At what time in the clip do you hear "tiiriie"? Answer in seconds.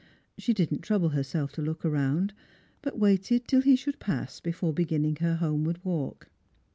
3.47-3.77